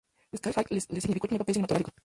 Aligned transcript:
Sky 0.35 0.49
High 0.53 0.65
le 0.95 1.01
significó 1.01 1.27
el 1.27 1.29
primer 1.29 1.39
papel 1.41 1.53
cinematográfico. 1.53 1.91